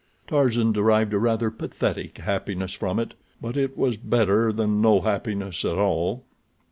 Tarzan 0.27 0.71
derived 0.71 1.13
a 1.13 1.19
rather 1.19 1.51
pathetic 1.51 2.17
happiness 2.17 2.73
from 2.73 2.97
it, 2.99 3.13
but 3.39 3.55
it 3.55 3.77
was 3.77 3.97
better 3.97 4.51
than 4.51 4.81
no 4.81 5.01
happiness 5.01 5.63
at 5.63 5.77
all. 5.77 6.23